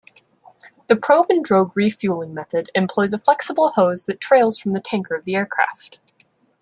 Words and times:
The 0.87 0.95
probe-and-drogue 0.95 1.73
refueling 1.77 2.33
method 2.33 2.71
employs 2.73 3.13
a 3.13 3.19
flexible 3.19 3.69
hose 3.73 4.05
that 4.07 4.19
trails 4.19 4.57
from 4.57 4.73
the 4.73 4.81
tanker 4.81 5.21
aircraft. 5.27 5.99